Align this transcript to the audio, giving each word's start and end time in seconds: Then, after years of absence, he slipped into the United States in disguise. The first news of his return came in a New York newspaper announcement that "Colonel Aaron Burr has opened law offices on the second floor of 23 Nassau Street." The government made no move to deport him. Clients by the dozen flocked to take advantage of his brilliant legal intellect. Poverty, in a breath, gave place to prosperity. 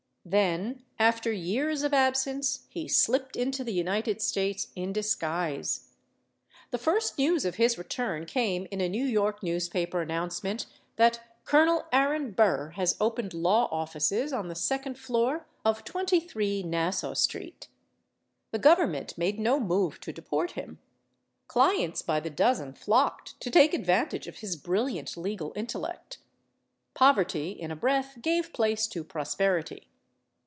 Then, 0.23 0.83
after 0.99 1.31
years 1.31 1.81
of 1.81 1.95
absence, 1.95 2.67
he 2.69 2.87
slipped 2.87 3.35
into 3.35 3.63
the 3.63 3.73
United 3.73 4.21
States 4.21 4.67
in 4.75 4.93
disguise. 4.93 5.95
The 6.69 6.77
first 6.77 7.17
news 7.17 7.43
of 7.43 7.55
his 7.55 7.75
return 7.75 8.27
came 8.27 8.67
in 8.69 8.81
a 8.81 8.87
New 8.87 9.03
York 9.03 9.41
newspaper 9.41 9.99
announcement 9.99 10.67
that 10.97 11.21
"Colonel 11.43 11.87
Aaron 11.91 12.31
Burr 12.33 12.69
has 12.75 12.95
opened 13.01 13.33
law 13.33 13.67
offices 13.71 14.31
on 14.31 14.47
the 14.47 14.53
second 14.55 14.99
floor 14.99 15.47
of 15.65 15.83
23 15.83 16.61
Nassau 16.61 17.15
Street." 17.15 17.67
The 18.51 18.59
government 18.59 19.17
made 19.17 19.39
no 19.39 19.59
move 19.59 19.99
to 20.01 20.13
deport 20.13 20.51
him. 20.51 20.77
Clients 21.47 22.03
by 22.03 22.19
the 22.19 22.29
dozen 22.29 22.73
flocked 22.73 23.39
to 23.41 23.49
take 23.49 23.73
advantage 23.73 24.27
of 24.27 24.37
his 24.37 24.55
brilliant 24.55 25.17
legal 25.17 25.51
intellect. 25.55 26.19
Poverty, 26.93 27.49
in 27.49 27.71
a 27.71 27.75
breath, 27.75 28.21
gave 28.21 28.53
place 28.53 28.85
to 28.85 29.03
prosperity. 29.03 29.87